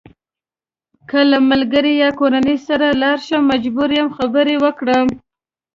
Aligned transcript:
که 1.09 1.19
له 1.31 1.39
ملګري 1.49 1.93
یا 2.03 2.09
کورنۍ 2.19 2.57
سره 2.67 2.87
لاړ 3.01 3.17
شم 3.27 3.41
مجبور 3.51 3.89
یم 3.99 4.09
خبرې 4.17 4.55
وکړم. 4.63 5.07